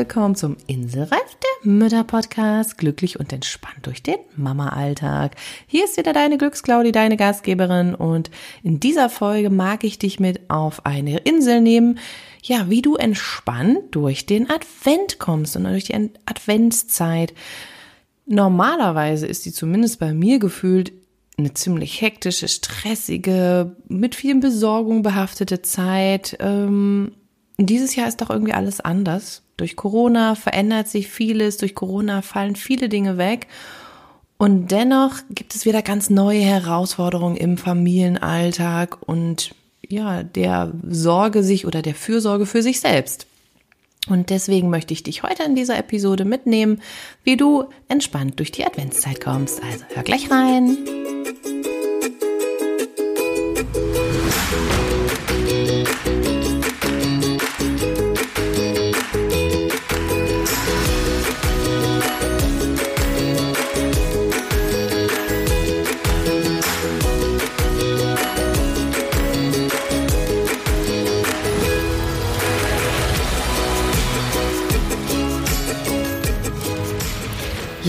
willkommen 0.00 0.34
zum 0.34 0.56
Inselreif 0.66 1.10
der 1.12 1.70
Mütter 1.70 2.04
Podcast. 2.04 2.78
Glücklich 2.78 3.20
und 3.20 3.34
entspannt 3.34 3.80
durch 3.82 4.02
den 4.02 4.16
Mama-Alltag. 4.34 5.36
Hier 5.66 5.84
ist 5.84 5.98
wieder 5.98 6.14
deine 6.14 6.38
Glücksclaudi, 6.38 6.90
deine 6.90 7.18
Gastgeberin 7.18 7.94
und 7.94 8.30
in 8.62 8.80
dieser 8.80 9.10
Folge 9.10 9.50
mag 9.50 9.84
ich 9.84 9.98
dich 9.98 10.18
mit 10.18 10.48
auf 10.48 10.86
eine 10.86 11.18
Insel 11.18 11.60
nehmen. 11.60 11.98
Ja, 12.42 12.70
wie 12.70 12.80
du 12.80 12.96
entspannt 12.96 13.80
durch 13.90 14.24
den 14.24 14.48
Advent 14.48 15.18
kommst 15.18 15.54
und 15.56 15.64
durch 15.64 15.84
die 15.84 16.10
Adventszeit. 16.24 17.34
Normalerweise 18.24 19.26
ist 19.26 19.44
die 19.44 19.52
zumindest 19.52 20.00
bei 20.00 20.14
mir 20.14 20.38
gefühlt 20.38 20.94
eine 21.36 21.52
ziemlich 21.52 22.00
hektische, 22.00 22.48
stressige, 22.48 23.76
mit 23.88 24.14
vielen 24.14 24.40
Besorgungen 24.40 25.02
behaftete 25.02 25.60
Zeit. 25.60 26.38
Ähm, 26.40 27.12
dieses 27.58 27.94
Jahr 27.94 28.08
ist 28.08 28.22
doch 28.22 28.30
irgendwie 28.30 28.54
alles 28.54 28.80
anders. 28.80 29.42
Durch 29.60 29.76
Corona 29.76 30.36
verändert 30.36 30.88
sich 30.88 31.08
vieles, 31.08 31.58
durch 31.58 31.74
Corona 31.74 32.22
fallen 32.22 32.56
viele 32.56 32.88
Dinge 32.88 33.18
weg. 33.18 33.46
Und 34.38 34.70
dennoch 34.70 35.16
gibt 35.28 35.54
es 35.54 35.66
wieder 35.66 35.82
ganz 35.82 36.08
neue 36.08 36.40
Herausforderungen 36.40 37.36
im 37.36 37.58
Familienalltag 37.58 38.96
und 39.06 39.54
ja, 39.86 40.22
der 40.22 40.72
Sorge 40.88 41.42
sich 41.42 41.66
oder 41.66 41.82
der 41.82 41.94
Fürsorge 41.94 42.46
für 42.46 42.62
sich 42.62 42.80
selbst. 42.80 43.26
Und 44.08 44.30
deswegen 44.30 44.70
möchte 44.70 44.94
ich 44.94 45.02
dich 45.02 45.22
heute 45.22 45.42
in 45.42 45.54
dieser 45.54 45.76
Episode 45.76 46.24
mitnehmen, 46.24 46.80
wie 47.22 47.36
du 47.36 47.64
entspannt 47.88 48.38
durch 48.38 48.52
die 48.52 48.64
Adventszeit 48.64 49.20
kommst. 49.20 49.62
Also 49.62 49.84
hör 49.94 50.02
gleich 50.04 50.30
rein. 50.30 50.78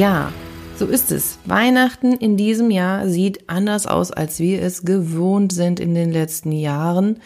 Ja, 0.02 0.34
so 0.80 0.88
ist 0.88 1.12
es. 1.12 1.38
Weihnachten 1.46 2.14
in 2.14 2.36
diesem 2.36 2.72
Jahr 2.72 3.08
sieht 3.08 3.48
anders 3.48 3.86
aus, 3.86 4.10
als 4.10 4.40
wir 4.40 4.60
es 4.64 4.84
gewohnt 4.84 5.54
sind 5.54 5.80
in 5.80 5.94
den 5.94 6.12
letzten 6.12 6.52
Jahren. 6.52 7.20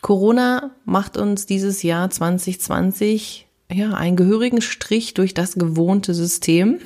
Corona 0.00 0.70
macht 0.86 1.18
uns 1.18 1.44
dieses 1.44 1.82
Jahr 1.82 2.08
2020 2.08 3.48
ja 3.70 3.92
einen 3.92 4.16
gehörigen 4.16 4.62
Strich 4.62 5.12
durch 5.12 5.34
das 5.34 5.56
gewohnte 5.56 6.14
System. 6.14 6.78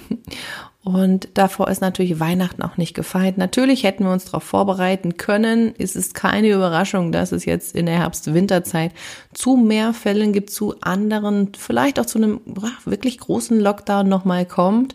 Und 0.88 1.28
davor 1.34 1.68
ist 1.68 1.82
natürlich 1.82 2.18
Weihnachten 2.18 2.62
auch 2.62 2.78
nicht 2.78 2.94
gefeit. 2.94 3.36
Natürlich 3.36 3.84
hätten 3.84 4.04
wir 4.04 4.10
uns 4.10 4.24
darauf 4.24 4.42
vorbereiten 4.42 5.18
können. 5.18 5.74
Es 5.76 5.94
ist 5.94 6.14
keine 6.14 6.48
Überraschung, 6.48 7.12
dass 7.12 7.30
es 7.30 7.44
jetzt 7.44 7.76
in 7.76 7.84
der 7.84 7.96
Herbst-Winterzeit 7.96 8.92
zu 9.34 9.56
mehr 9.56 9.92
Fällen 9.92 10.32
gibt, 10.32 10.48
zu 10.48 10.80
anderen, 10.80 11.52
vielleicht 11.58 12.00
auch 12.00 12.06
zu 12.06 12.16
einem 12.16 12.40
wirklich 12.86 13.18
großen 13.18 13.60
Lockdown 13.60 14.08
nochmal 14.08 14.46
kommt. 14.46 14.94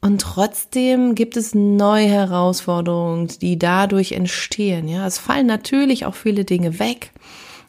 Und 0.00 0.22
trotzdem 0.22 1.14
gibt 1.14 1.36
es 1.36 1.54
neue 1.54 2.06
Herausforderungen, 2.06 3.28
die 3.42 3.58
dadurch 3.58 4.12
entstehen. 4.12 4.88
Ja, 4.88 5.06
es 5.06 5.18
fallen 5.18 5.46
natürlich 5.46 6.06
auch 6.06 6.14
viele 6.14 6.46
Dinge 6.46 6.78
weg. 6.78 7.10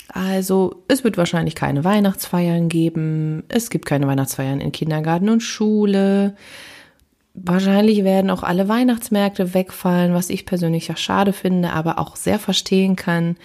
Also, 0.07 0.85
es 0.87 1.03
wird 1.03 1.17
wahrscheinlich 1.17 1.55
keine 1.55 1.83
Weihnachtsfeiern 1.83 2.69
geben. 2.69 3.43
Es 3.49 3.69
gibt 3.69 3.85
keine 3.85 4.07
Weihnachtsfeiern 4.07 4.61
in 4.61 4.71
Kindergarten 4.71 5.27
und 5.27 5.41
Schule. 5.41 6.37
Wahrscheinlich 7.35 8.03
werden 8.05 8.29
auch 8.29 8.43
alle 8.43 8.69
Weihnachtsmärkte 8.69 9.53
wegfallen, 9.53 10.13
was 10.13 10.29
ich 10.29 10.45
persönlich 10.45 10.87
ja 10.87 10.95
schade 10.95 11.33
finde, 11.33 11.71
aber 11.71 11.99
auch 11.99 12.15
sehr 12.15 12.39
verstehen 12.39 12.95
kann. 12.95 13.35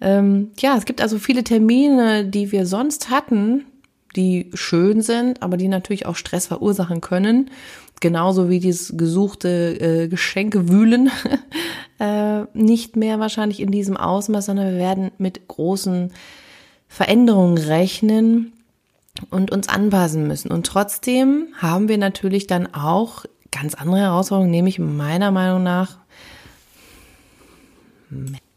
Ähm, 0.00 0.52
ja, 0.58 0.76
es 0.76 0.86
gibt 0.86 1.02
also 1.02 1.18
viele 1.18 1.44
Termine, 1.44 2.24
die 2.24 2.52
wir 2.52 2.64
sonst 2.64 3.10
hatten, 3.10 3.66
die 4.16 4.50
schön 4.54 5.02
sind, 5.02 5.42
aber 5.42 5.58
die 5.58 5.68
natürlich 5.68 6.06
auch 6.06 6.16
Stress 6.16 6.46
verursachen 6.46 7.02
können. 7.02 7.50
Genauso 8.00 8.48
wie 8.48 8.60
dieses 8.60 8.96
gesuchte 8.96 9.78
äh, 9.78 10.08
Geschenkewühlen 10.08 11.10
äh, 11.98 12.42
nicht 12.54 12.96
mehr 12.96 13.20
wahrscheinlich 13.20 13.60
in 13.60 13.70
diesem 13.70 13.96
Ausmaß, 13.96 14.46
sondern 14.46 14.72
wir 14.72 14.78
werden 14.78 15.10
mit 15.18 15.48
großen 15.48 16.12
Veränderungen 16.88 17.58
rechnen 17.58 18.52
und 19.30 19.52
uns 19.52 19.68
anpassen 19.68 20.26
müssen. 20.26 20.50
Und 20.50 20.66
trotzdem 20.66 21.48
haben 21.58 21.88
wir 21.88 21.98
natürlich 21.98 22.46
dann 22.46 22.72
auch 22.74 23.24
ganz 23.54 23.74
andere 23.74 24.00
Herausforderung, 24.00 24.50
nämlich 24.50 24.78
meiner 24.78 25.30
Meinung 25.30 25.62
nach, 25.62 25.98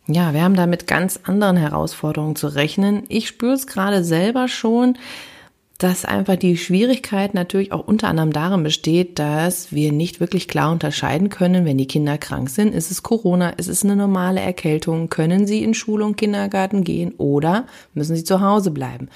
ja, 0.07 0.33
wir 0.33 0.43
haben 0.43 0.55
da 0.55 0.67
mit 0.67 0.87
ganz 0.87 1.19
anderen 1.23 1.57
Herausforderungen 1.57 2.35
zu 2.35 2.47
rechnen. 2.47 3.03
Ich 3.09 3.27
spüre 3.27 3.53
es 3.53 3.67
gerade 3.67 4.03
selber 4.03 4.47
schon, 4.47 4.97
dass 5.77 6.05
einfach 6.05 6.37
die 6.37 6.57
Schwierigkeit 6.57 7.33
natürlich 7.33 7.71
auch 7.71 7.87
unter 7.87 8.07
anderem 8.07 8.33
darin 8.33 8.63
besteht, 8.63 9.19
dass 9.19 9.71
wir 9.71 9.91
nicht 9.91 10.19
wirklich 10.19 10.47
klar 10.47 10.71
unterscheiden 10.71 11.29
können, 11.29 11.65
wenn 11.65 11.77
die 11.77 11.87
Kinder 11.87 12.17
krank 12.17 12.49
sind. 12.49 12.73
Ist 12.73 12.89
es 12.89 13.03
Corona? 13.03 13.49
Ist 13.51 13.67
es 13.67 13.83
eine 13.83 13.95
normale 13.95 14.39
Erkältung? 14.39 15.09
Können 15.09 15.45
sie 15.45 15.63
in 15.63 15.75
Schule 15.75 16.05
und 16.05 16.17
Kindergarten 16.17 16.83
gehen 16.83 17.13
oder 17.17 17.67
müssen 17.93 18.15
sie 18.15 18.23
zu 18.23 18.41
Hause 18.41 18.71
bleiben? 18.71 19.09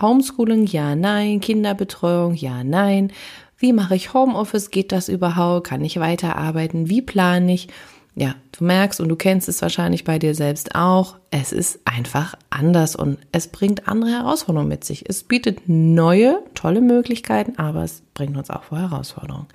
Homeschooling, 0.00 0.66
ja, 0.66 0.94
nein. 0.94 1.40
Kinderbetreuung, 1.40 2.34
ja, 2.34 2.62
nein. 2.62 3.10
Wie 3.58 3.72
mache 3.72 3.96
ich 3.96 4.12
Homeoffice? 4.12 4.70
Geht 4.70 4.92
das 4.92 5.08
überhaupt? 5.08 5.68
Kann 5.68 5.84
ich 5.84 5.98
weiterarbeiten? 5.98 6.88
Wie 6.88 7.02
plane 7.02 7.52
ich? 7.52 7.68
Ja, 8.14 8.34
du 8.52 8.64
merkst 8.64 9.00
und 9.00 9.08
du 9.08 9.16
kennst 9.16 9.46
es 9.48 9.60
wahrscheinlich 9.60 10.04
bei 10.04 10.18
dir 10.18 10.34
selbst 10.34 10.74
auch. 10.74 11.16
Es 11.30 11.52
ist 11.52 11.80
einfach 11.84 12.34
anders 12.48 12.96
und 12.96 13.18
es 13.32 13.48
bringt 13.48 13.88
andere 13.88 14.10
Herausforderungen 14.10 14.68
mit 14.68 14.84
sich. 14.84 15.08
Es 15.08 15.22
bietet 15.22 15.68
neue, 15.68 16.42
tolle 16.54 16.80
Möglichkeiten, 16.80 17.58
aber 17.58 17.84
es 17.84 18.02
bringt 18.14 18.36
uns 18.36 18.48
auch 18.48 18.64
vor 18.64 18.78
Herausforderungen. 18.78 19.48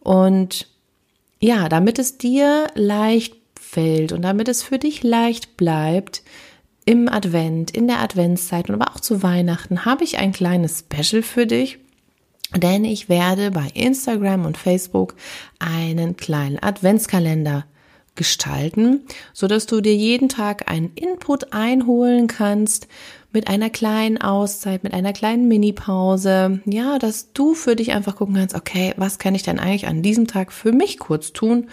Und 0.00 0.68
ja, 1.40 1.68
damit 1.70 1.98
es 1.98 2.18
dir 2.18 2.66
leicht 2.74 3.36
fällt 3.58 4.12
und 4.12 4.22
damit 4.22 4.48
es 4.48 4.62
für 4.62 4.78
dich 4.78 5.02
leicht 5.02 5.56
bleibt, 5.56 6.22
im 6.84 7.08
Advent, 7.08 7.70
in 7.70 7.86
der 7.86 8.00
Adventszeit 8.00 8.68
und 8.68 8.80
aber 8.80 8.92
auch 8.92 9.00
zu 9.00 9.22
Weihnachten 9.22 9.84
habe 9.84 10.04
ich 10.04 10.18
ein 10.18 10.32
kleines 10.32 10.80
Special 10.80 11.22
für 11.22 11.46
dich. 11.46 11.78
Denn 12.54 12.84
ich 12.84 13.08
werde 13.08 13.50
bei 13.50 13.68
Instagram 13.74 14.46
und 14.46 14.56
Facebook 14.56 15.14
einen 15.58 16.16
kleinen 16.16 16.58
Adventskalender 16.62 17.66
gestalten, 18.14 19.02
so 19.32 19.46
dass 19.46 19.66
du 19.66 19.80
dir 19.80 19.94
jeden 19.94 20.28
Tag 20.28 20.70
einen 20.70 20.92
Input 20.94 21.52
einholen 21.52 22.26
kannst 22.26 22.88
mit 23.32 23.48
einer 23.48 23.70
kleinen 23.70 24.18
Auszeit, 24.20 24.82
mit 24.82 24.92
einer 24.92 25.12
kleinen 25.12 25.46
Mini-Pause. 25.48 26.60
Ja, 26.64 26.98
dass 26.98 27.32
du 27.32 27.54
für 27.54 27.76
dich 27.76 27.92
einfach 27.92 28.16
gucken 28.16 28.34
kannst, 28.34 28.54
okay, 28.54 28.94
was 28.96 29.18
kann 29.18 29.34
ich 29.34 29.42
denn 29.42 29.58
eigentlich 29.58 29.86
an 29.86 30.02
diesem 30.02 30.26
Tag 30.26 30.52
für 30.52 30.72
mich 30.72 30.98
kurz 30.98 31.32
tun? 31.32 31.68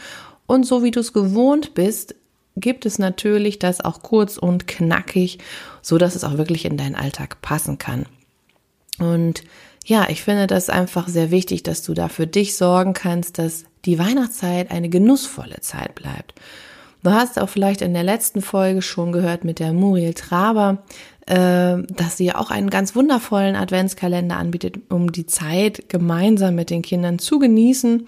Und 0.46 0.66
so 0.66 0.84
wie 0.84 0.92
du 0.92 1.00
es 1.00 1.13
gewohnt 1.13 1.74
bist, 1.74 2.16
gibt 2.56 2.86
es 2.86 3.00
natürlich 3.00 3.59
das 3.59 3.81
auch 3.81 4.02
kurz 4.02 4.38
und 4.38 4.68
knackig, 4.68 5.40
so 5.81 5.97
dass 5.97 6.16
es 6.16 6.24
auch 6.24 6.38
wirklich 6.38 6.66
in 6.66 6.78
deinen 6.78 6.96
Alltag 6.96 7.42
passen 7.42 7.78
kann. 7.78 8.06
Und 9.00 9.44
ja, 9.86 10.08
ich 10.10 10.24
finde 10.24 10.48
das 10.48 10.70
einfach 10.70 11.08
sehr 11.08 11.30
wichtig, 11.30 11.62
dass 11.62 11.84
du 11.84 11.94
da 11.94 12.10
für 12.10 12.26
dich 12.26 12.58
sorgen 12.58 12.94
kannst, 12.94 13.38
dass 13.38 13.66
die 13.86 14.00
Weihnachtszeit 14.00 14.72
eine 14.72 14.90
genussvolle 14.90 15.62
Zeit 15.62 15.94
bleibt. 15.94 16.34
Du 17.04 17.12
hast 17.12 17.40
auch 17.40 17.50
vielleicht 17.50 17.84
in 17.84 17.94
der 17.94 18.02
letzten 18.02 18.42
Folge 18.42 18.82
schon 18.82 19.12
gehört 19.12 19.44
mit 19.44 19.60
der 19.60 19.74
Muriel 19.74 20.16
Traber, 20.16 20.80
äh, 21.28 21.78
dass 21.94 22.18
sie 22.18 22.34
auch 22.34 22.50
einen 22.50 22.72
ganz 22.72 22.96
wundervollen 22.96 23.56
Adventskalender 23.56 24.38
anbietet, 24.38 24.80
um 24.90 25.12
die 25.12 25.28
Zeit 25.28 25.88
gemeinsam 25.88 26.56
mit 26.56 26.72
den 26.72 26.82
Kindern 26.82 27.20
zu 27.20 27.38
genießen. 27.38 28.08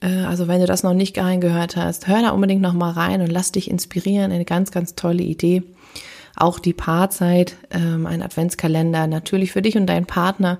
Äh, 0.00 0.24
also 0.24 0.48
wenn 0.48 0.60
du 0.60 0.66
das 0.66 0.82
noch 0.82 0.92
nicht 0.92 1.16
reingehört 1.16 1.76
hast, 1.76 2.08
hör 2.08 2.20
da 2.20 2.30
unbedingt 2.30 2.62
noch 2.62 2.72
mal 2.72 2.90
rein 2.90 3.20
und 3.20 3.30
lass 3.30 3.52
dich 3.52 3.70
inspirieren. 3.70 4.32
Eine 4.32 4.44
ganz, 4.44 4.72
ganz 4.72 4.96
tolle 4.96 5.22
Idee. 5.22 5.62
Auch 6.34 6.58
die 6.58 6.72
Paarzeit, 6.72 7.54
ähm, 7.70 8.06
ein 8.06 8.22
Adventskalender, 8.22 9.06
natürlich 9.06 9.52
für 9.52 9.62
dich 9.62 9.76
und 9.76 9.86
deinen 9.86 10.06
Partner 10.06 10.58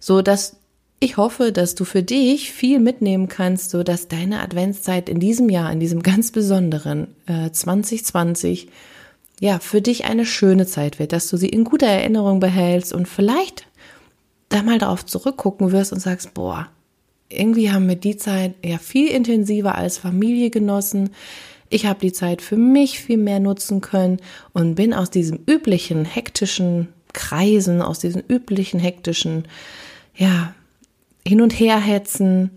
so 0.00 0.22
dass 0.22 0.56
ich 1.02 1.16
hoffe, 1.16 1.50
dass 1.50 1.74
du 1.74 1.86
für 1.86 2.02
dich 2.02 2.52
viel 2.52 2.78
mitnehmen 2.78 3.28
kannst, 3.28 3.70
so 3.70 3.82
dass 3.82 4.08
deine 4.08 4.40
Adventszeit 4.40 5.08
in 5.08 5.18
diesem 5.18 5.48
Jahr, 5.48 5.72
in 5.72 5.80
diesem 5.80 6.02
ganz 6.02 6.30
besonderen 6.30 7.08
äh, 7.26 7.50
2020, 7.50 8.68
ja, 9.40 9.58
für 9.58 9.80
dich 9.80 10.04
eine 10.04 10.26
schöne 10.26 10.66
Zeit 10.66 10.98
wird, 10.98 11.12
dass 11.12 11.28
du 11.28 11.38
sie 11.38 11.48
in 11.48 11.64
guter 11.64 11.86
Erinnerung 11.86 12.40
behältst 12.40 12.92
und 12.92 13.08
vielleicht 13.08 13.66
da 14.50 14.62
mal 14.62 14.78
darauf 14.78 15.06
zurückgucken 15.06 15.72
wirst 15.72 15.94
und 15.94 16.00
sagst, 16.00 16.34
boah, 16.34 16.68
irgendwie 17.30 17.70
haben 17.70 17.88
wir 17.88 17.96
die 17.96 18.18
Zeit 18.18 18.54
ja 18.62 18.76
viel 18.76 19.08
intensiver 19.08 19.76
als 19.76 19.96
Familie 19.96 20.50
genossen. 20.50 21.10
Ich 21.70 21.86
habe 21.86 22.00
die 22.00 22.12
Zeit 22.12 22.42
für 22.42 22.56
mich 22.56 23.00
viel 23.00 23.16
mehr 23.16 23.40
nutzen 23.40 23.80
können 23.80 24.18
und 24.52 24.74
bin 24.74 24.92
aus 24.92 25.08
diesem 25.08 25.38
üblichen, 25.46 26.04
hektischen 26.04 26.88
Kreisen, 27.14 27.80
aus 27.80 28.00
diesen 28.00 28.22
üblichen 28.28 28.80
hektischen, 28.80 29.44
ja, 30.20 30.54
hin 31.26 31.40
und 31.40 31.58
her 31.58 31.80
hetzen, 31.80 32.50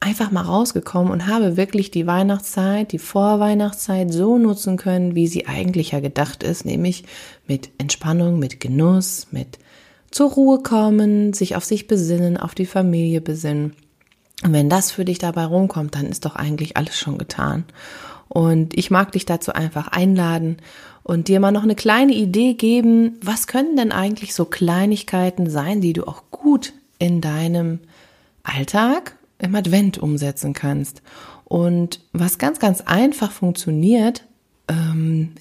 einfach 0.00 0.30
mal 0.30 0.42
rausgekommen 0.42 1.12
und 1.12 1.26
habe 1.26 1.58
wirklich 1.58 1.90
die 1.90 2.06
Weihnachtszeit, 2.06 2.92
die 2.92 2.98
Vorweihnachtszeit 2.98 4.10
so 4.10 4.38
nutzen 4.38 4.78
können, 4.78 5.14
wie 5.14 5.26
sie 5.26 5.46
eigentlich 5.46 5.90
ja 5.90 6.00
gedacht 6.00 6.42
ist, 6.42 6.64
nämlich 6.64 7.04
mit 7.46 7.70
Entspannung, 7.76 8.38
mit 8.38 8.58
Genuss, 8.58 9.26
mit 9.30 9.58
zur 10.10 10.30
Ruhe 10.30 10.62
kommen, 10.62 11.34
sich 11.34 11.54
auf 11.54 11.64
sich 11.64 11.86
besinnen, 11.86 12.38
auf 12.38 12.54
die 12.54 12.66
Familie 12.66 13.20
besinnen. 13.20 13.74
Und 14.42 14.54
wenn 14.54 14.70
das 14.70 14.90
für 14.90 15.04
dich 15.04 15.18
dabei 15.18 15.44
rumkommt, 15.44 15.94
dann 15.94 16.06
ist 16.06 16.24
doch 16.24 16.36
eigentlich 16.36 16.78
alles 16.78 16.98
schon 16.98 17.18
getan. 17.18 17.64
Und 18.28 18.76
ich 18.78 18.90
mag 18.90 19.12
dich 19.12 19.26
dazu 19.26 19.52
einfach 19.52 19.88
einladen 19.88 20.56
und 21.02 21.28
dir 21.28 21.40
mal 21.40 21.52
noch 21.52 21.64
eine 21.64 21.74
kleine 21.74 22.14
Idee 22.14 22.54
geben, 22.54 23.18
was 23.22 23.46
können 23.46 23.76
denn 23.76 23.92
eigentlich 23.92 24.34
so 24.34 24.46
Kleinigkeiten 24.46 25.50
sein, 25.50 25.82
die 25.82 25.92
du 25.92 26.04
auch 26.04 26.22
gut 26.30 26.72
in 27.00 27.20
deinem 27.20 27.80
Alltag 28.44 29.16
im 29.38 29.54
Advent 29.56 29.98
umsetzen 29.98 30.52
kannst. 30.52 31.02
Und 31.44 32.00
was 32.12 32.38
ganz, 32.38 32.60
ganz 32.60 32.82
einfach 32.82 33.32
funktioniert, 33.32 34.24
ähm, 34.68 35.32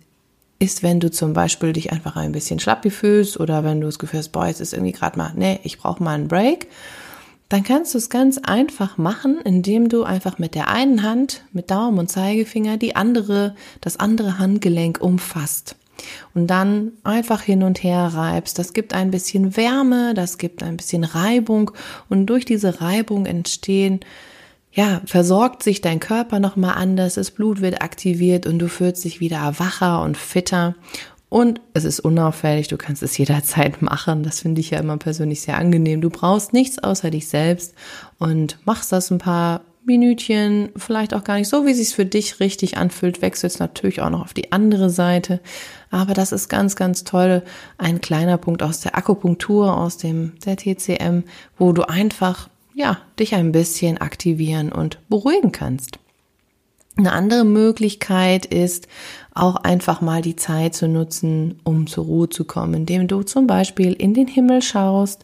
ist, 0.58 0.84
wenn 0.84 1.00
du 1.00 1.12
zum 1.12 1.34
Beispiel 1.34 1.74
dich 1.74 1.92
einfach 1.92 2.16
ein 2.16 2.32
bisschen 2.32 2.60
schlappi 2.60 2.90
fühlst 2.90 3.40
oder 3.40 3.64
wenn 3.64 3.80
du 3.80 3.88
das 3.88 4.00
Gefühl 4.00 4.20
hast, 4.20 4.30
boah, 4.30 4.48
jetzt 4.48 4.60
ist 4.60 4.74
irgendwie 4.74 4.92
gerade 4.92 5.18
mal, 5.18 5.32
nee, 5.36 5.60
ich 5.64 5.78
brauche 5.78 6.04
mal 6.04 6.16
einen 6.16 6.28
Break, 6.28 6.68
dann 7.48 7.64
kannst 7.64 7.94
du 7.94 7.98
es 7.98 8.10
ganz 8.10 8.38
einfach 8.38 8.98
machen, 8.98 9.40
indem 9.44 9.90
du 9.90 10.04
einfach 10.04 10.38
mit 10.38 10.56
der 10.56 10.68
einen 10.68 11.04
Hand, 11.04 11.44
mit 11.52 11.72
Daumen 11.72 12.00
und 12.00 12.10
Zeigefinger, 12.10 12.78
die 12.78 12.96
andere, 12.96 13.56
das 13.82 13.98
andere 13.98 14.38
Handgelenk 14.38 15.00
umfasst 15.02 15.76
und 16.34 16.48
dann 16.48 16.94
einfach 17.04 17.42
hin 17.42 17.64
und 17.64 17.84
her 17.84 18.12
reibst. 18.14 18.60
Das 18.60 18.74
gibt 18.74 18.94
ein 18.94 19.12
bisschen 19.12 19.58
Wärme, 19.58 20.14
das 20.14 20.38
gibt 20.38 20.64
ein 20.64 20.78
bisschen 20.78 21.04
Reibung 21.04 21.72
und 22.10 22.28
durch 22.28 22.46
diese 22.46 22.82
Reibung 22.82 23.26
entstehen 23.26 24.00
ja, 24.72 25.02
versorgt 25.06 25.64
sich 25.64 25.82
dein 25.82 26.00
Körper 26.00 26.40
nochmal 26.40 26.76
anders, 26.76 27.16
das 27.16 27.32
Blut 27.32 27.62
wird 27.62 27.82
aktiviert 27.82 28.46
und 28.46 28.60
du 28.60 28.70
fühlst 28.70 29.04
dich 29.04 29.20
wieder 29.20 29.60
wacher 29.60 30.02
und 30.02 30.16
fitter. 30.16 30.76
Und 31.28 31.62
es 31.74 31.86
ist 31.86 32.00
unauffällig, 32.00 32.68
du 32.70 32.78
kannst 32.78 33.04
es 33.04 33.18
jederzeit 33.18 33.82
machen. 33.82 34.24
Das 34.24 34.42
finde 34.42 34.62
ich 34.62 34.72
ja 34.72 34.80
immer 34.80 34.98
persönlich 34.98 35.42
sehr 35.42 35.58
angenehm. 35.58 36.02
Du 36.02 36.10
brauchst 36.10 36.54
nichts 36.54 36.80
außer 36.80 37.12
dich 37.12 37.28
selbst 37.28 37.74
und 38.18 38.58
machst 38.66 38.92
das 38.92 39.12
ein 39.12 39.20
paar 39.20 39.62
Minütchen, 39.86 40.70
vielleicht 40.76 41.14
auch 41.14 41.24
gar 41.24 41.38
nicht 41.38 41.48
so, 41.48 41.66
wie 41.66 41.72
es 41.72 41.78
sich 41.78 41.96
für 41.96 42.06
dich 42.06 42.40
richtig 42.40 42.78
anfühlt, 42.78 43.22
wechselst 43.22 43.60
natürlich 43.60 44.02
auch 44.02 44.10
noch 44.10 44.22
auf 44.22 44.34
die 44.34 44.52
andere 44.52 44.90
Seite. 44.90 45.40
Aber 45.90 46.14
das 46.14 46.32
ist 46.32 46.50
ganz, 46.50 46.76
ganz 46.76 47.04
toll. 47.04 47.44
Ein 47.78 48.02
kleiner 48.02 48.38
Punkt 48.38 48.62
aus 48.62 48.82
der 48.82 48.98
Akupunktur, 48.98 49.76
aus 49.78 49.98
dem, 49.98 50.34
der 50.46 50.58
TCM, 50.58 51.24
wo 51.58 51.72
du 51.72 51.88
einfach, 51.88 52.50
ja, 52.74 53.00
dich 53.20 53.36
ein 53.36 53.52
bisschen 53.52 53.98
aktivieren 53.98 54.72
und 54.72 55.00
beruhigen 55.10 55.52
kannst. 55.52 56.00
Eine 56.98 57.14
andere 57.14 57.46
Möglichkeit 57.46 58.46
ist, 58.46 58.90
auch 59.34 59.56
einfach 59.56 60.02
mal 60.02 60.22
die 60.22 60.36
Zeit 60.36 60.76
zu 60.76 60.90
nutzen, 60.90 61.60
um 61.64 61.88
zur 61.88 62.04
Ruhe 62.04 62.30
zu 62.30 62.44
kommen, 62.44 62.74
indem 62.74 63.08
du 63.08 63.24
zum 63.24 63.48
Beispiel 63.48 63.94
in 63.94 64.14
den 64.14 64.28
Himmel 64.28 64.62
schaust, 64.62 65.24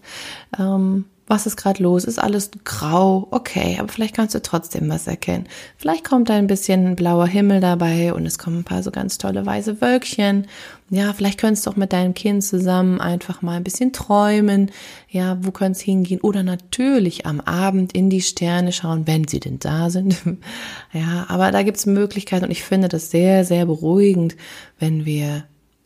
ähm, 0.57 1.03
was 1.27 1.47
ist 1.47 1.57
gerade 1.57 1.81
los? 1.81 2.03
Ist 2.03 2.19
alles 2.19 2.51
grau? 2.63 3.27
Okay, 3.31 3.77
aber 3.79 3.87
vielleicht 3.87 4.15
kannst 4.15 4.35
du 4.35 4.41
trotzdem 4.41 4.87
was 4.89 5.07
erkennen. 5.07 5.47
Vielleicht 5.75 6.03
kommt 6.03 6.29
da 6.29 6.35
ein 6.35 6.45
bisschen 6.45 6.95
blauer 6.95 7.25
Himmel 7.25 7.61
dabei 7.61 8.13
und 8.13 8.27
es 8.27 8.37
kommen 8.37 8.59
ein 8.59 8.63
paar 8.63 8.83
so 8.83 8.91
ganz 8.91 9.17
tolle 9.17 9.43
weiße 9.43 9.81
Wölkchen. 9.81 10.45
Ja, 10.91 11.13
vielleicht 11.13 11.39
könntest 11.39 11.65
du 11.65 11.71
auch 11.71 11.75
mit 11.77 11.93
deinem 11.93 12.13
Kind 12.13 12.43
zusammen 12.43 13.01
einfach 13.01 13.41
mal 13.41 13.57
ein 13.57 13.63
bisschen 13.63 13.91
träumen. 13.91 14.69
Ja, 15.09 15.39
wo 15.41 15.49
könnte 15.49 15.77
es 15.77 15.81
hingehen? 15.81 16.21
Oder 16.21 16.43
natürlich 16.43 17.25
am 17.25 17.41
Abend 17.41 17.93
in 17.93 18.11
die 18.11 18.21
Sterne 18.21 18.71
schauen, 18.71 19.07
wenn 19.07 19.27
sie 19.27 19.39
denn 19.39 19.57
da 19.57 19.89
sind. 19.89 20.17
ja, 20.93 21.25
aber 21.27 21.51
da 21.51 21.63
gibt 21.63 21.77
es 21.77 21.87
Möglichkeiten 21.87 22.45
und 22.45 22.51
ich 22.51 22.63
finde 22.63 22.87
das 22.87 23.09
sehr, 23.09 23.45
sehr 23.45 23.65
beruhigend, 23.65 24.35
wenn 24.77 25.05
wir 25.05 25.45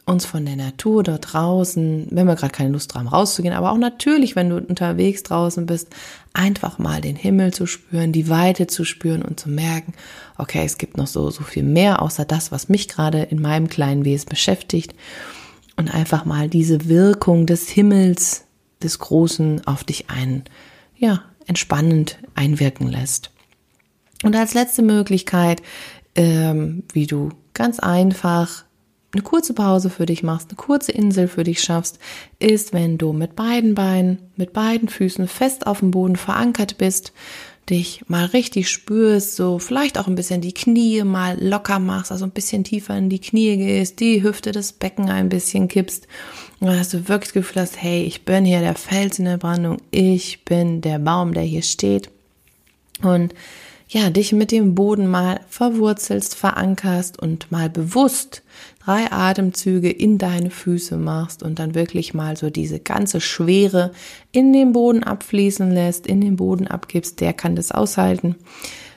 uns 0.10 0.26
von 0.26 0.46
der 0.46 0.56
Natur 0.56 1.04
dort 1.04 1.34
draußen, 1.34 2.08
wenn 2.10 2.28
wir 2.28 2.36
gerade 2.36 2.52
keine 2.52 2.72
Lust 2.72 2.96
haben, 2.96 3.08
rauszugehen, 3.08 3.54
aber 3.54 3.72
auch 3.72 3.78
natürlich, 3.78 4.36
wenn 4.36 4.50
du 4.50 4.58
unterwegs 4.58 5.24
draußen 5.24 5.66
bist, 5.66 5.90
einfach 6.34 6.80
mal 6.80 7.00
den 7.00 7.16
Himmel 7.16 7.54
zu 7.54 7.66
spüren, 7.66 8.12
die 8.12 8.28
Weite 8.28 8.68
zu 8.68 8.86
spüren 8.86 9.22
und 9.22 9.40
zu 9.40 9.50
merken, 9.50 9.94
okay, 10.38 10.64
es 10.66 10.78
gibt 10.78 10.98
noch 10.98 11.08
so, 11.08 11.30
so 11.30 11.44
viel 11.44 11.64
mehr 11.64 12.02
außer 12.02 12.26
das, 12.26 12.52
was 12.52 12.70
mich 12.70 12.88
gerade 12.88 13.22
in 13.22 13.42
meinem 13.42 13.68
kleinen 13.68 14.04
Wesen 14.04 14.30
beschäftigt 14.30 14.94
und 15.78 15.94
einfach 15.94 16.26
mal 16.26 16.50
diese 16.50 16.90
Wirkung 16.90 17.46
des 17.46 17.70
Himmels, 17.70 18.46
des 18.82 19.00
Großen 19.00 19.66
auf 19.68 19.84
dich 19.84 20.10
ein, 20.10 20.44
ja, 20.98 21.24
entspannend 21.46 22.20
einwirken 22.36 22.88
lässt. 22.88 23.32
Und 24.24 24.36
als 24.36 24.54
letzte 24.54 24.82
Möglichkeit, 24.82 25.62
ähm, 26.16 26.84
wie 26.94 27.08
du 27.08 27.30
ganz 27.54 27.80
einfach 27.80 28.66
eine 29.12 29.24
kurze 29.24 29.54
Pause 29.54 29.90
für 29.90 30.06
dich 30.06 30.24
machst, 30.24 30.50
eine 30.50 30.58
kurze 30.58 30.92
Insel 30.92 31.28
für 31.28 31.44
dich 31.44 31.62
schaffst, 31.62 32.00
ist, 32.38 32.74
wenn 32.74 32.98
du 32.98 33.12
mit 33.12 33.36
beiden 33.36 33.74
Beinen, 33.74 34.20
mit 34.36 34.54
beiden 34.54 34.88
Füßen 34.88 35.28
fest 35.28 35.66
auf 35.66 35.80
dem 35.80 35.92
Boden 35.92 36.16
verankert 36.16 36.78
bist, 36.78 37.12
dich 37.70 38.04
mal 38.08 38.26
richtig 38.26 38.70
spürst, 38.70 39.36
so 39.36 39.60
vielleicht 39.60 39.98
auch 39.98 40.08
ein 40.08 40.16
bisschen 40.16 40.42
die 40.42 40.54
Knie 40.54 41.04
mal 41.04 41.38
locker 41.42 41.80
machst, 41.80 42.12
also 42.12 42.26
ein 42.26 42.32
bisschen 42.32 42.64
tiefer 42.64 42.98
in 42.98 43.10
die 43.10 43.20
Knie 43.20 43.58
gehst, 43.58 44.00
die 44.00 44.24
Hüfte, 44.24 44.52
das 44.52 44.74
Becken 44.74 45.10
ein 45.10 45.30
bisschen 45.30 45.68
kippst 45.68 46.08
und 46.60 46.68
dass 46.68 46.90
du 46.90 47.08
wirklich 47.08 47.30
das 47.30 47.34
Gefühl 47.34 47.62
hast, 47.62 47.82
hey, 47.82 48.04
ich 48.04 48.26
bin 48.26 48.46
hier 48.46 48.62
der 48.62 48.76
Fels 48.76 49.20
in 49.20 49.26
der 49.26 49.38
Brandung, 49.38 49.78
ich 49.92 50.46
bin 50.46 50.82
der 50.82 51.00
Baum, 51.00 51.34
der 51.34 51.44
hier 51.44 51.64
steht 51.64 52.10
und 53.02 53.34
ja, 53.88 54.12
dich 54.12 54.34
mit 54.34 54.52
dem 54.52 54.76
Boden 54.76 55.08
mal 55.08 55.40
verwurzelst, 55.50 56.36
verankerst 56.36 57.20
und 57.20 57.52
mal 57.52 57.72
bewusst 57.72 58.44
drei 58.89 59.12
Atemzüge 59.12 59.91
in 59.91 60.18
deine 60.18 60.50
Füße 60.50 60.97
machst 60.97 61.44
und 61.44 61.59
dann 61.59 61.75
wirklich 61.75 62.15
mal 62.15 62.36
so 62.36 62.50
diese 62.50 62.80
ganze 62.80 63.21
Schwere 63.21 63.91
in 64.31 64.51
den 64.51 64.74
Boden 64.74 65.03
abfließen 65.03 65.71
lässt, 65.71 66.07
in 66.07 66.21
den 66.21 66.38
Boden 66.38 66.65
abgibst, 66.67 67.19
der 67.19 67.34
kann 67.34 67.55
das 67.55 67.72
aushalten. 67.72 68.36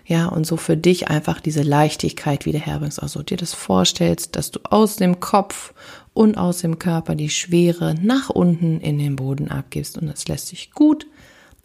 Ja, 0.06 0.28
und 0.28 0.46
so 0.46 0.56
für 0.56 0.78
dich 0.78 1.08
einfach 1.08 1.40
diese 1.40 1.60
Leichtigkeit 1.60 2.46
wieder 2.46 2.58
herbringst. 2.58 3.02
Also 3.02 3.22
dir 3.22 3.36
das 3.36 3.52
vorstellst, 3.52 4.34
dass 4.34 4.50
du 4.50 4.60
aus 4.64 4.96
dem 4.96 5.20
Kopf 5.20 5.74
und 6.14 6.38
aus 6.38 6.60
dem 6.60 6.78
Körper 6.78 7.14
die 7.14 7.28
Schwere 7.28 7.94
nach 8.00 8.30
unten 8.30 8.80
in 8.80 8.98
den 8.98 9.16
Boden 9.16 9.48
abgibst 9.48 9.98
und 9.98 10.06
das 10.06 10.26
lässt 10.26 10.46
sich 10.46 10.70
gut 10.70 11.06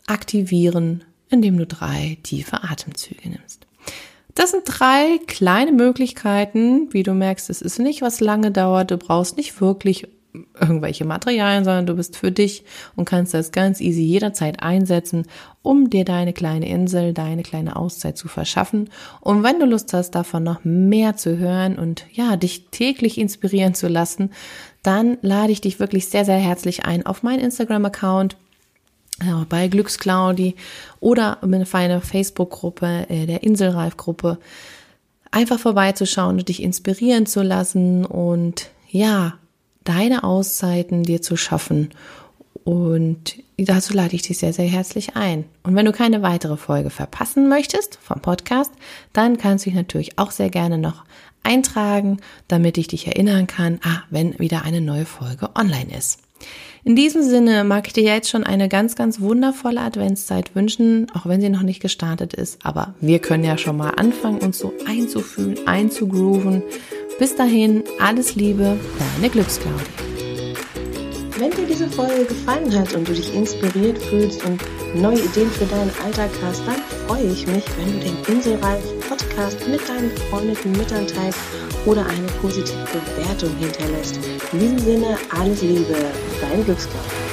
aktivieren, 0.05 1.05
indem 1.29 1.57
du 1.57 1.65
drei 1.65 2.17
tiefe 2.23 2.61
Atemzüge 2.61 3.29
nimmst. 3.29 3.66
Das 4.37 4.51
sind 4.51 4.65
drei 4.67 5.19
kleine 5.25 5.71
Möglichkeiten, 5.71 6.93
wie 6.93 7.01
du 7.01 7.15
merkst, 7.15 7.49
es 7.49 7.63
ist 7.63 7.79
nicht, 7.79 8.03
was 8.03 8.19
lange 8.19 8.51
dauert. 8.51 8.91
Du 8.91 8.97
brauchst 8.97 9.35
nicht 9.35 9.59
wirklich 9.61 10.07
irgendwelche 10.61 11.05
Materialien, 11.05 11.63
sondern 11.63 11.87
du 11.87 11.95
bist 11.95 12.15
für 12.15 12.31
dich 12.31 12.63
und 12.95 13.05
kannst 13.05 13.33
das 13.33 13.51
ganz 13.51 13.81
easy 13.81 14.03
jederzeit 14.03 14.61
einsetzen, 14.61 15.25
um 15.63 15.89
dir 15.89 16.05
deine 16.05 16.33
kleine 16.33 16.69
Insel, 16.69 17.13
deine 17.13 17.41
kleine 17.41 17.75
Auszeit 17.75 18.15
zu 18.15 18.27
verschaffen. 18.27 18.91
Und 19.21 19.41
wenn 19.41 19.59
du 19.59 19.65
Lust 19.65 19.91
hast, 19.93 20.11
davon 20.11 20.43
noch 20.43 20.63
mehr 20.63 21.17
zu 21.17 21.39
hören 21.39 21.79
und 21.79 22.05
ja, 22.11 22.35
dich 22.35 22.67
täglich 22.69 23.17
inspirieren 23.17 23.73
zu 23.73 23.87
lassen, 23.87 24.29
dann 24.83 25.17
lade 25.23 25.51
ich 25.51 25.61
dich 25.61 25.79
wirklich 25.79 26.09
sehr, 26.09 26.25
sehr 26.25 26.37
herzlich 26.37 26.85
ein 26.85 27.07
auf 27.07 27.23
meinen 27.23 27.39
Instagram-Account 27.39 28.37
bei 29.49 29.67
Glücksclaudi 29.67 30.55
oder 30.99 31.39
mit 31.45 31.73
einer 31.73 32.01
Facebook-Gruppe, 32.01 33.07
äh, 33.09 33.25
der 33.25 33.43
Inselreif-Gruppe, 33.43 34.37
einfach 35.31 35.59
vorbeizuschauen 35.59 36.37
und 36.37 36.49
dich 36.49 36.61
inspirieren 36.61 37.25
zu 37.25 37.41
lassen 37.41 38.05
und 38.05 38.69
ja, 38.89 39.37
deine 39.83 40.23
Auszeiten 40.23 41.03
dir 41.03 41.21
zu 41.21 41.37
schaffen. 41.37 41.89
Und 42.63 43.41
dazu 43.57 43.93
lade 43.93 44.15
ich 44.15 44.23
dich 44.23 44.37
sehr, 44.39 44.51
sehr 44.51 44.67
herzlich 44.67 45.15
ein. 45.15 45.45
Und 45.63 45.75
wenn 45.75 45.85
du 45.85 45.93
keine 45.93 46.21
weitere 46.21 46.57
Folge 46.57 46.89
verpassen 46.89 47.47
möchtest 47.47 47.97
vom 48.01 48.19
Podcast, 48.21 48.71
dann 49.13 49.37
kannst 49.37 49.65
du 49.65 49.69
dich 49.69 49.77
natürlich 49.77 50.19
auch 50.19 50.31
sehr 50.31 50.49
gerne 50.49 50.77
noch 50.77 51.05
eintragen, 51.43 52.17
damit 52.49 52.77
ich 52.77 52.87
dich 52.87 53.07
erinnern 53.07 53.47
kann, 53.47 53.79
ah, 53.83 54.03
wenn 54.09 54.37
wieder 54.37 54.63
eine 54.63 54.81
neue 54.81 55.05
Folge 55.05 55.49
online 55.55 55.95
ist. 55.97 56.19
In 56.83 56.95
diesem 56.95 57.21
Sinne 57.21 57.63
mag 57.65 57.87
ich 57.87 57.93
dir 57.93 58.03
jetzt 58.03 58.29
schon 58.29 58.45
eine 58.45 58.69
ganz, 58.69 58.95
ganz 58.95 59.19
wundervolle 59.19 59.81
Adventszeit 59.81 60.55
wünschen, 60.55 61.07
auch 61.13 61.25
wenn 61.25 61.41
sie 61.41 61.49
noch 61.49 61.63
nicht 61.63 61.81
gestartet 61.81 62.33
ist. 62.33 62.59
Aber 62.63 62.93
wir 63.01 63.19
können 63.19 63.43
ja 63.43 63.57
schon 63.57 63.75
mal 63.75 63.89
anfangen, 63.89 64.39
uns 64.39 64.57
so 64.57 64.71
einzufühlen, 64.85 65.67
einzugrooven. 65.67 66.63
Bis 67.19 67.35
dahin, 67.35 67.83
alles 67.99 68.35
Liebe, 68.35 68.79
deine 69.17 69.29
Glücksclaudie. 69.29 70.16
Wenn 71.39 71.51
dir 71.51 71.67
diese 71.67 71.87
Folge 71.87 72.25
gefallen 72.25 72.73
hat 72.79 72.95
und 72.95 73.07
du 73.07 73.13
dich 73.13 73.31
inspiriert 73.31 73.99
fühlst 73.99 74.43
und 74.45 74.59
neue 74.95 75.19
Ideen 75.19 75.51
für 75.51 75.65
deinen 75.65 75.91
Alltag 76.03 76.31
hast, 76.43 76.63
dann 76.65 76.81
freue 77.05 77.31
ich 77.31 77.45
mich, 77.45 77.63
wenn 77.77 77.93
du 77.93 77.99
den 77.99 78.35
Inselreif 78.35 78.81
Podcast 79.07 79.59
mit 79.67 79.87
deinen 79.87 80.09
befreundeten 80.09 80.71
Müttern 80.71 81.05
teilst 81.05 81.37
oder 81.85 82.03
eine 82.07 82.25
positive 82.41 82.87
Bewertung 83.15 83.55
hinterlässt. 83.57 84.19
In 84.51 84.59
diesem 84.59 84.79
Sinne, 84.79 85.17
alles 85.29 85.61
Liebe, 85.61 85.93
dein 86.41 86.65
Glücksgott. 86.65 87.26